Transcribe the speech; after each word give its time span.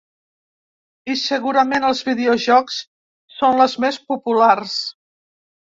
I 1.13 1.17
segurament 1.23 1.85
els 1.91 2.01
videojocs 2.09 2.81
són 3.39 3.65
les 3.65 3.79
més 3.87 4.05
populars. 4.13 4.81